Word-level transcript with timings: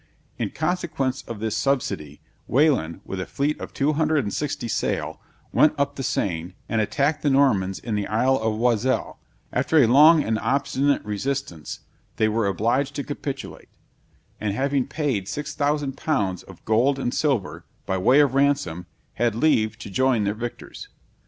In 0.39 0.49
consequence 0.49 1.21
of 1.27 1.39
this 1.39 1.55
subsidy, 1.55 2.21
Wailand, 2.49 3.01
with 3.05 3.19
a 3.21 3.27
fleet 3.27 3.59
of 3.59 3.71
260 3.71 4.67
sail, 4.67 5.21
went 5.53 5.75
up 5.79 5.93
the 5.95 6.01
Seine, 6.01 6.55
and 6.67 6.81
attacked 6.81 7.21
the 7.21 7.29
Normans 7.29 7.77
in 7.77 7.93
the 7.93 8.07
isle 8.07 8.37
of 8.37 8.59
Oiselle: 8.59 9.19
after 9.53 9.77
a 9.77 9.85
long 9.85 10.23
and 10.23 10.39
obstinate 10.39 11.05
resistance, 11.05 11.81
they 12.15 12.27
were 12.27 12.47
obliged 12.47 12.95
to 12.95 13.03
capitulate; 13.03 13.69
and 14.39 14.55
having 14.55 14.87
paid 14.87 15.27
6000 15.27 15.95
pounds 15.95 16.41
of 16.41 16.65
gold 16.65 16.97
and 16.97 17.13
silver, 17.13 17.63
by 17.85 17.99
way 17.99 18.21
of 18.21 18.33
ransom, 18.33 18.87
had 19.21 19.35
leave 19.35 19.77
to 19.77 19.89
join 19.91 20.23
their 20.23 20.33
victors. 20.33 20.87